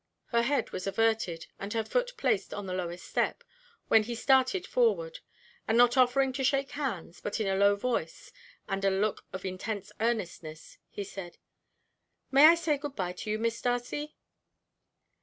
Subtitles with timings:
[0.29, 3.43] Her head was averted, and her foot placed on the lowest step,
[3.87, 5.19] when he started forward,
[5.67, 8.31] and not offering to shake hands, but in a low voice
[8.67, 11.37] and a look of intense earnestness, he said:
[12.31, 14.15] "May I say good bye to you, Miss Darcy?"